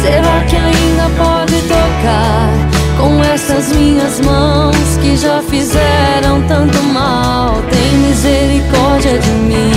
Será 0.03 0.45
que 0.49 0.57
ainda 0.57 1.11
pode 1.17 1.61
tocar 1.63 2.51
com 2.99 3.23
essas 3.25 3.73
minhas 3.73 4.21
mãos 4.21 4.77
que 5.03 5.17
já 5.17 5.43
fizeram 5.43 6.43
tanto 6.47 6.83
mal? 6.85 7.63
Tem 7.71 7.99
misericórdia 7.99 9.19
de 9.19 9.31
mim. 9.31 9.73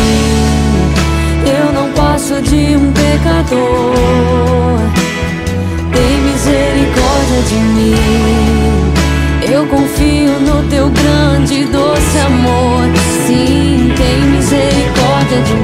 Eu 1.43 1.73
não 1.73 1.91
passo 1.93 2.39
de 2.41 2.75
um 2.75 2.91
pecador 2.91 4.10
Eu 9.61 9.67
confio 9.67 10.39
no 10.39 10.67
teu 10.69 10.89
grande 10.89 11.61
e 11.61 11.65
doce 11.65 12.17
amor. 12.17 12.81
Sim, 13.27 13.93
tem 13.95 14.19
misericórdia 14.31 15.39
de 15.43 15.53
mim. 15.53 15.60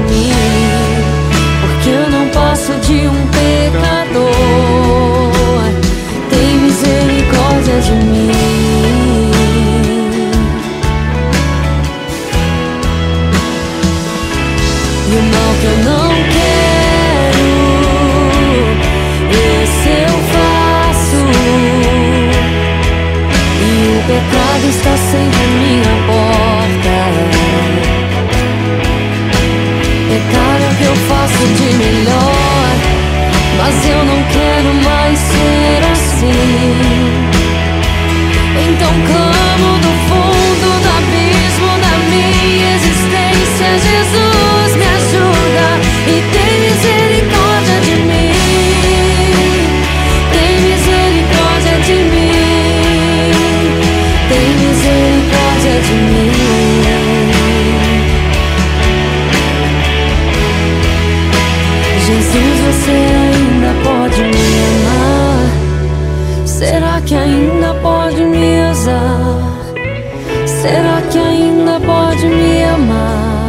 Será 70.60 71.00
que 71.08 71.18
ainda 71.18 71.78
pode 71.78 72.26
me 72.26 72.64
amar? 72.64 73.48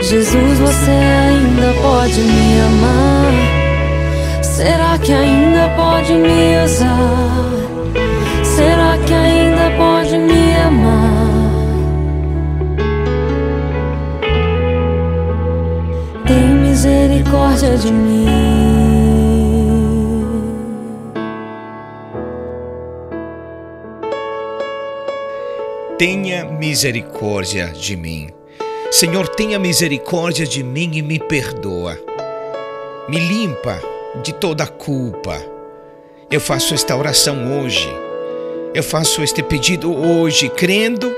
Jesus, 0.00 0.58
você 0.60 0.90
ainda 0.92 1.74
pode 1.82 2.20
me 2.20 2.60
amar? 2.60 3.32
Será 4.40 4.96
que 4.98 5.12
ainda 5.12 5.68
pode 5.76 6.12
me 6.12 6.64
usar? 6.64 7.44
Será 8.44 8.98
que 9.04 9.12
ainda 9.12 9.72
pode 9.76 10.16
me 10.16 10.54
amar? 10.64 11.34
Tem 16.24 16.48
misericórdia 16.50 17.76
de 17.76 17.92
mim. 17.92 18.43
Tenha 26.06 26.44
misericórdia 26.44 27.68
de 27.68 27.96
mim. 27.96 28.28
Senhor, 28.90 29.26
tenha 29.26 29.58
misericórdia 29.58 30.46
de 30.46 30.62
mim 30.62 30.90
e 30.98 31.00
me 31.00 31.18
perdoa. 31.18 31.98
Me 33.08 33.18
limpa 33.18 33.80
de 34.22 34.34
toda 34.34 34.66
culpa. 34.66 35.42
Eu 36.30 36.42
faço 36.42 36.74
esta 36.74 36.94
oração 36.94 37.58
hoje. 37.58 37.88
Eu 38.74 38.82
faço 38.82 39.22
este 39.22 39.42
pedido 39.42 39.94
hoje, 39.94 40.50
crendo 40.50 41.10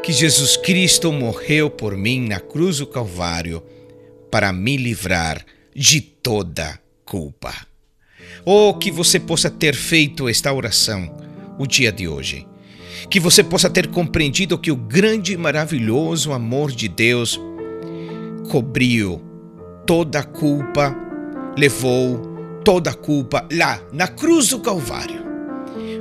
que 0.00 0.12
Jesus 0.12 0.56
Cristo 0.56 1.10
morreu 1.10 1.68
por 1.68 1.96
mim 1.96 2.28
na 2.28 2.38
cruz 2.38 2.78
do 2.78 2.86
Calvário 2.86 3.64
para 4.30 4.52
me 4.52 4.76
livrar 4.76 5.44
de 5.74 6.00
toda 6.00 6.78
culpa. 7.04 7.52
Ou 8.44 8.68
oh, 8.68 8.74
que 8.74 8.92
você 8.92 9.18
possa 9.18 9.50
ter 9.50 9.74
feito 9.74 10.28
esta 10.28 10.52
oração 10.52 11.12
o 11.58 11.66
dia 11.66 11.90
de 11.90 12.06
hoje. 12.06 12.46
Que 13.08 13.20
você 13.20 13.42
possa 13.42 13.70
ter 13.70 13.88
compreendido 13.88 14.58
que 14.58 14.70
o 14.70 14.76
grande 14.76 15.34
e 15.34 15.36
maravilhoso 15.36 16.32
amor 16.32 16.70
de 16.72 16.88
Deus 16.88 17.40
cobriu 18.48 19.22
toda 19.86 20.20
a 20.20 20.24
culpa 20.24 21.04
levou 21.56 22.34
toda 22.64 22.90
a 22.90 22.94
culpa 22.94 23.46
lá 23.52 23.80
na 23.92 24.08
cruz 24.08 24.48
do 24.48 24.60
Calvário. 24.60 25.22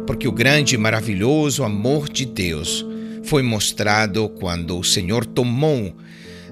Porque 0.06 0.28
o 0.28 0.32
grande 0.32 0.76
e 0.76 0.78
maravilhoso 0.78 1.63
amor 1.63 2.10
de 2.10 2.26
Deus 2.26 2.86
foi 3.24 3.42
mostrado 3.42 4.30
quando 4.30 4.78
o 4.78 4.84
Senhor 4.84 5.26
tomou 5.26 5.96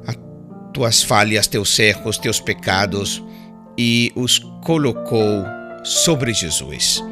as 0.06 0.18
tuas 0.74 1.04
falhas, 1.04 1.48
teus 1.48 1.78
erros, 1.80 2.18
teus 2.18 2.40
pecados 2.40 3.24
e 3.78 4.12
os 4.16 4.40
colocou 4.64 5.44
sobre 5.84 6.34
Jesus. 6.34 7.04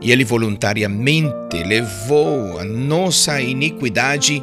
E 0.00 0.12
ele 0.12 0.24
voluntariamente 0.24 1.62
levou 1.64 2.58
a 2.58 2.64
nossa 2.64 3.40
iniquidade 3.40 4.42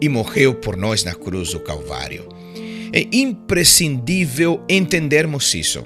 e 0.00 0.08
morreu 0.08 0.54
por 0.54 0.76
nós 0.76 1.04
na 1.04 1.14
cruz 1.14 1.52
do 1.52 1.60
Calvário. 1.60 2.28
É 2.92 3.06
imprescindível 3.10 4.62
entendermos 4.68 5.54
isso. 5.54 5.84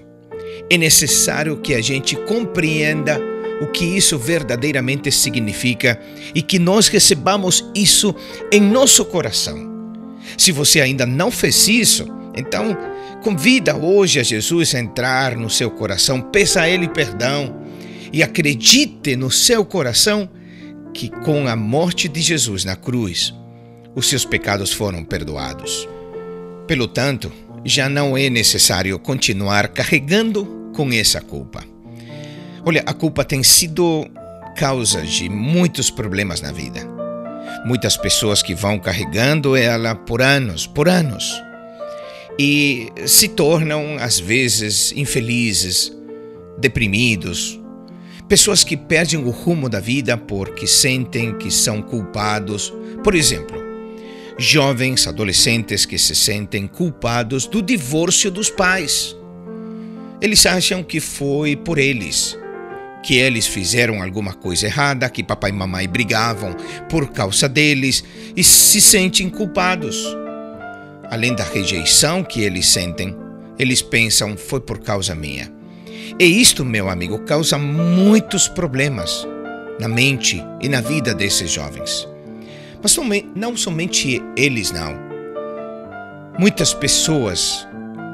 É 0.69 0.77
necessário 0.77 1.59
que 1.59 1.75
a 1.75 1.81
gente 1.81 2.17
compreenda 2.17 3.21
o 3.61 3.67
que 3.67 3.85
isso 3.85 4.19
verdadeiramente 4.19 5.11
significa 5.11 6.01
e 6.35 6.43
que 6.43 6.59
nós 6.59 6.89
recebamos 6.89 7.65
isso 7.75 8.15
em 8.53 8.61
nosso 8.61 9.05
coração. 9.05 9.69
Se 10.37 10.53
você 10.53 10.81
ainda 10.81 11.07
não 11.07 11.31
fez 11.31 11.69
isso, 11.69 12.07
então 12.37 12.77
convida 13.23 13.77
hoje 13.77 14.21
a 14.21 14.23
Jesus 14.23 14.75
a 14.75 14.81
entrar 14.81 15.37
no 15.37 15.49
seu 15.49 15.71
coração, 15.71 16.21
peça 16.21 16.63
a 16.63 16.69
Ele 16.69 16.89
perdão 16.89 17.68
e 18.13 18.23
acredite 18.23 19.17
no 19.17 19.31
seu 19.31 19.65
coração 19.65 20.29
que 20.95 21.09
com 21.09 21.47
a 21.47 21.55
morte 21.55 22.09
de 22.09 22.21
Jesus 22.21 22.65
na 22.65 22.77
cruz, 22.77 23.35
os 23.95 24.09
seus 24.09 24.25
pecados 24.25 24.73
foram 24.73 25.05
perdoados. 25.05 25.89
Pelo 26.67 26.89
tanto, 26.89 27.33
já 27.65 27.89
não 27.89 28.17
é 28.17 28.29
necessário 28.31 28.99
continuar 28.99 29.69
carregando 29.69 30.71
com 30.75 30.93
essa 30.93 31.21
culpa. 31.21 31.65
Olha, 32.65 32.83
a 32.87 32.93
culpa 32.93 33.25
tem 33.25 33.43
sido 33.43 34.07
causa 34.57 35.03
de 35.03 35.29
muitos 35.29 35.91
problemas 35.91 36.41
na 36.41 36.53
vida. 36.53 36.81
Muitas 37.65 37.97
pessoas 37.97 38.43
que 38.43 38.55
vão 38.55 38.79
carregando 38.79 39.57
ela 39.57 39.95
por 39.95 40.21
anos, 40.21 40.67
por 40.67 40.89
anos, 40.89 41.43
e 42.39 42.93
se 43.07 43.29
tornam, 43.29 43.97
às 43.99 44.21
vezes, 44.21 44.93
infelizes, 44.93 45.93
deprimidos. 46.59 47.58
Pessoas 48.29 48.63
que 48.63 48.77
perdem 48.77 49.19
o 49.19 49.31
rumo 49.31 49.69
da 49.69 49.81
vida 49.81 50.17
porque 50.17 50.67
sentem 50.67 51.37
que 51.39 51.51
são 51.51 51.81
culpados. 51.81 52.73
Por 53.03 53.15
exemplo, 53.15 53.59
jovens, 54.39 55.07
adolescentes 55.07 55.87
que 55.87 55.99
se 55.99 56.15
sentem 56.15 56.67
culpados 56.67 57.47
do 57.47 57.63
divórcio 57.63 58.31
dos 58.31 58.51
pais. 58.51 59.17
Eles 60.21 60.45
acham 60.45 60.83
que 60.83 61.01
foi 61.01 61.57
por 61.57 61.79
eles 61.79 62.37
que 63.03 63.17
eles 63.17 63.47
fizeram 63.47 64.03
alguma 64.03 64.35
coisa 64.35 64.67
errada, 64.67 65.09
que 65.09 65.23
papai 65.23 65.51
e 65.51 65.55
mamãe 65.55 65.89
brigavam 65.89 66.55
por 66.89 67.09
causa 67.11 67.49
deles 67.49 68.05
e 68.37 68.43
se 68.43 68.81
sentem 68.81 69.31
culpados. 69.31 70.05
Além 71.11 71.35
da 71.35 71.45
rejeição 71.45 72.23
que 72.23 72.43
eles 72.43 72.67
sentem, 72.67 73.17
eles 73.59 73.81
pensam 73.81 74.37
foi 74.37 74.61
por 74.61 74.81
causa 74.81 75.15
minha. 75.15 75.58
E 76.19 76.25
isto, 76.25 76.65
meu 76.65 76.89
amigo, 76.89 77.19
causa 77.21 77.59
muitos 77.59 78.47
problemas 78.47 79.27
na 79.81 79.89
mente 79.89 80.43
e 80.61 80.69
na 80.69 80.81
vida 80.81 81.15
desses 81.15 81.51
jovens. 81.51 82.09
Mas 82.83 82.97
não 83.35 83.57
somente 83.57 84.23
eles, 84.37 84.71
não. 84.71 84.97
Muitas 86.39 86.73
pessoas, 86.73 87.67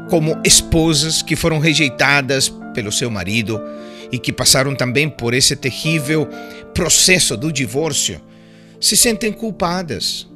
como 0.09 0.41
esposas 0.45 1.21
que 1.21 1.37
foram 1.37 1.59
rejeitadas 1.59 2.49
pelo 2.73 2.91
seu 2.91 3.11
marido, 3.11 3.61
e 4.15 4.19
que 4.19 4.33
passaram 4.33 4.77
também 4.77 5.09
por 5.09 5.35
esse 5.35 5.57
terrível 5.57 6.29
processo 6.73 7.37
do 7.37 7.53
divórcio 7.53 8.21
se 8.81 8.97
sentem 8.97 9.33
culpadas. 9.33 10.29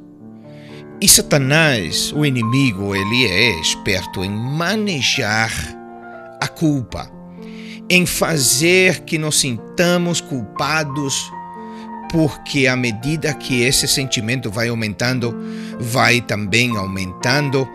E 0.99 1.07
Satanás, 1.07 2.11
o 2.11 2.25
inimigo, 2.25 2.93
ele 2.93 3.25
é 3.25 3.61
esperto 3.61 4.21
em 4.21 4.29
manejar 4.29 5.51
a 6.41 6.47
culpa, 6.47 7.09
em 7.89 8.05
fazer 8.05 9.01
que 9.01 9.17
nos 9.17 9.39
sintamos 9.39 10.21
culpados, 10.21 11.31
porque 12.11 12.67
à 12.67 12.75
medida 12.75 13.33
que 13.33 13.61
esse 13.61 13.87
sentimento 13.87 14.51
vai 14.51 14.69
aumentando, 14.69 15.35
vai 15.79 16.21
também 16.21 16.77
aumentando, 16.77 17.67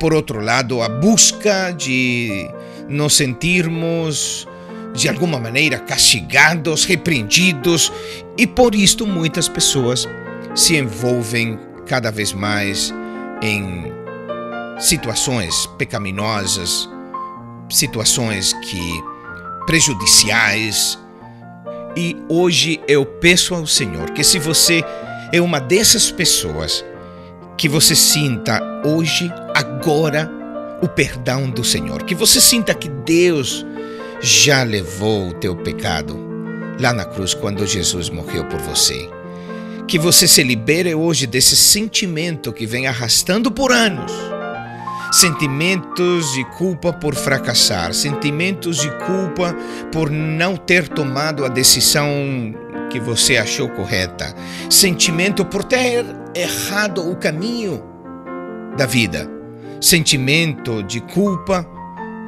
por 0.00 0.14
outro 0.14 0.40
lado, 0.40 0.82
a 0.82 0.88
busca 0.88 1.70
de 1.70 2.48
nos 2.88 3.14
sentirmos 3.14 4.48
de 4.94 5.08
alguma 5.08 5.38
maneira 5.38 5.78
castigados, 5.78 6.84
repreendidos, 6.84 7.92
e 8.36 8.46
por 8.46 8.74
isto 8.74 9.06
muitas 9.06 9.48
pessoas 9.48 10.08
se 10.54 10.76
envolvem 10.76 11.58
cada 11.86 12.10
vez 12.10 12.32
mais 12.32 12.92
em 13.42 13.92
situações 14.78 15.66
pecaminosas, 15.78 16.88
situações 17.70 18.52
que 18.54 19.11
prejudiciais. 19.72 20.98
E 21.96 22.14
hoje 22.28 22.78
eu 22.86 23.06
peço 23.06 23.54
ao 23.54 23.66
Senhor 23.66 24.10
que 24.10 24.22
se 24.22 24.38
você 24.38 24.84
é 25.32 25.40
uma 25.40 25.58
dessas 25.58 26.10
pessoas, 26.10 26.84
que 27.56 27.70
você 27.70 27.96
sinta 27.96 28.60
hoje, 28.84 29.32
agora, 29.54 30.30
o 30.82 30.88
perdão 30.88 31.48
do 31.48 31.64
Senhor, 31.64 32.02
que 32.02 32.14
você 32.14 32.38
sinta 32.38 32.74
que 32.74 32.90
Deus 32.90 33.64
já 34.20 34.62
levou 34.62 35.28
o 35.28 35.34
teu 35.34 35.56
pecado 35.56 36.18
lá 36.78 36.92
na 36.92 37.06
cruz 37.06 37.32
quando 37.32 37.66
Jesus 37.66 38.10
morreu 38.10 38.44
por 38.44 38.60
você. 38.60 39.08
Que 39.88 39.98
você 39.98 40.28
se 40.28 40.42
libere 40.42 40.94
hoje 40.94 41.26
desse 41.26 41.56
sentimento 41.56 42.52
que 42.52 42.66
vem 42.66 42.86
arrastando 42.86 43.50
por 43.50 43.72
anos. 43.72 44.12
Sentimentos 45.12 46.32
de 46.32 46.42
culpa 46.56 46.90
por 46.90 47.14
fracassar, 47.14 47.92
sentimentos 47.92 48.78
de 48.78 48.90
culpa 49.04 49.54
por 49.92 50.10
não 50.10 50.56
ter 50.56 50.88
tomado 50.88 51.44
a 51.44 51.48
decisão 51.48 52.08
que 52.90 52.98
você 52.98 53.36
achou 53.36 53.68
correta, 53.68 54.34
sentimento 54.70 55.44
por 55.44 55.64
ter 55.64 56.04
errado 56.34 57.10
o 57.10 57.14
caminho 57.14 57.82
da 58.76 58.86
vida, 58.86 59.30
sentimento 59.82 60.82
de 60.82 61.00
culpa 61.00 61.68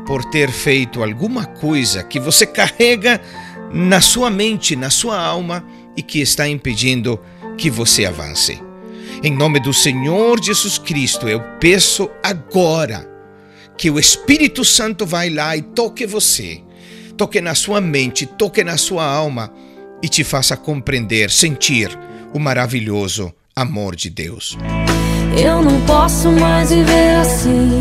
por 0.07 0.23
ter 0.27 0.51
feito 0.51 1.03
alguma 1.03 1.47
coisa 1.47 2.03
que 2.03 2.20
você 2.20 2.47
carrega 2.47 3.18
na 3.73 4.03
sua 4.03 4.31
mente, 4.31 4.77
na 4.77 4.90
sua 4.90 5.18
alma 5.18 5.64
e 5.97 6.03
que 6.03 6.20
está 6.20 6.47
impedindo 6.47 7.18
que 7.57 7.70
você 7.70 8.05
avance. 8.05 8.63
Em 9.24 9.32
nome 9.32 9.58
do 9.58 9.72
Senhor 9.72 10.38
Jesus 10.38 10.76
Cristo, 10.76 11.26
eu 11.26 11.40
peço 11.58 12.10
agora 12.22 13.08
que 13.74 13.90
o 13.90 13.98
Espírito 13.98 14.62
Santo 14.66 15.06
vá 15.06 15.20
lá 15.32 15.56
e 15.56 15.62
toque 15.62 16.04
você, 16.04 16.60
toque 17.16 17.40
na 17.40 17.54
sua 17.54 17.80
mente, 17.80 18.26
toque 18.26 18.62
na 18.62 18.76
sua 18.76 19.02
alma 19.02 19.50
e 20.02 20.10
te 20.10 20.22
faça 20.22 20.58
compreender, 20.58 21.30
sentir 21.30 21.98
o 22.34 22.38
maravilhoso 22.38 23.32
amor 23.56 23.96
de 23.96 24.10
Deus. 24.10 24.58
Eu 25.42 25.62
não 25.62 25.80
posso 25.87 26.30
mais 26.30 26.68
viver 26.68 27.16
assim. 27.16 27.80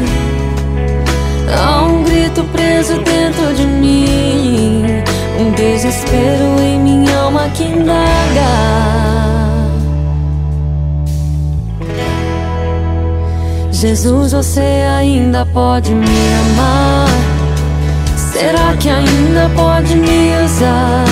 Há 1.54 1.84
um 1.84 2.06
grito 2.06 2.42
preso 2.54 2.94
dentro 3.00 3.54
de 3.54 3.68
mim, 3.68 4.86
um 5.38 5.52
desespero 5.52 6.62
em 6.62 6.80
minha 6.80 7.18
alma 7.18 7.50
que 7.50 7.64
indaga. 7.64 9.23
Jesus, 13.86 14.32
você 14.32 14.62
ainda 14.62 15.46
pode 15.46 15.94
me 15.94 16.06
amar? 16.06 17.10
Será 18.16 18.78
que 18.78 18.88
ainda 18.88 19.50
pode 19.54 19.94
me 19.96 20.32
usar? 20.46 21.04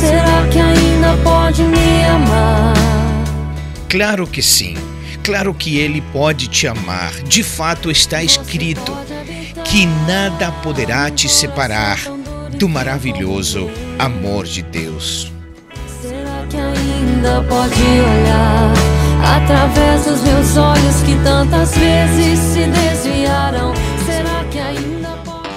Será 0.00 0.48
que 0.50 0.58
ainda 0.58 1.14
pode 1.22 1.62
me 1.64 2.04
amar? 2.06 2.72
Claro 3.86 4.26
que 4.26 4.40
sim. 4.42 4.78
Claro 5.22 5.52
que 5.52 5.76
Ele 5.76 6.00
pode 6.00 6.48
te 6.48 6.66
amar. 6.66 7.12
De 7.24 7.42
fato 7.42 7.90
está 7.90 8.22
escrito 8.22 8.96
que 9.62 9.84
nada 10.06 10.50
poderá 10.62 11.10
te 11.10 11.28
separar 11.28 11.98
do 12.58 12.66
maravilhoso 12.66 13.70
amor 13.98 14.46
de 14.46 14.62
Deus. 14.62 15.30
Será 16.00 16.46
que 16.48 16.56
ainda 16.56 17.42
pode 17.46 17.82
olhar 17.82 19.01
através 19.22 20.04
dos 20.04 20.20
meus 20.22 20.56
olhos 20.56 21.02
que 21.04 21.14
tantas 21.22 21.76
vezes 21.76 22.38
se 22.38 22.66
desviaram? 22.66 23.72
Será 24.04 24.44
que 24.50 24.58
ainda 24.58 25.08
pode? 25.24 25.48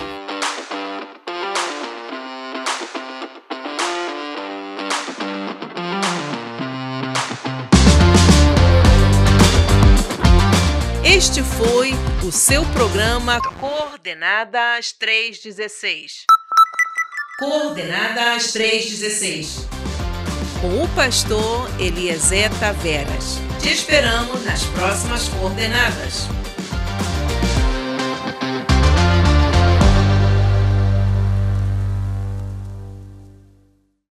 Este 11.03 11.41
foi 11.41 11.93
o 12.27 12.31
seu 12.31 12.63
programa 12.65 13.39
Coordenadas 13.59 14.91
316. 14.93 16.25
Coordenadas 17.39 18.51
316. 18.53 19.67
Com 20.61 20.83
o 20.83 20.87
pastor 20.95 21.69
Eliezer 21.79 22.49
Taveras. 22.59 23.44
Te 23.65 23.71
esperamos 23.71 24.45
nas 24.45 24.63
próximas 24.65 25.27
coordenadas. 25.27 26.29